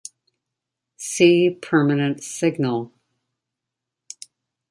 See 0.97 1.51
permanent 1.51 2.23
signal. 2.23 2.91